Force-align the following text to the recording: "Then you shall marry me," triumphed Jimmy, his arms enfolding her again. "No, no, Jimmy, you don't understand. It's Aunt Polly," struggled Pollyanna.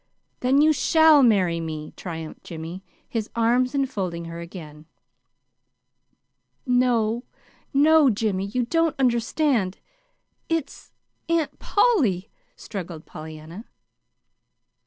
"Then 0.39 0.63
you 0.63 0.73
shall 0.73 1.21
marry 1.21 1.59
me," 1.59 1.93
triumphed 1.95 2.43
Jimmy, 2.43 2.83
his 3.07 3.29
arms 3.35 3.75
enfolding 3.75 4.25
her 4.25 4.39
again. 4.39 4.87
"No, 6.65 7.23
no, 7.71 8.09
Jimmy, 8.09 8.45
you 8.47 8.65
don't 8.65 8.95
understand. 8.97 9.77
It's 10.49 10.91
Aunt 11.29 11.59
Polly," 11.59 12.31
struggled 12.55 13.05
Pollyanna. 13.05 13.65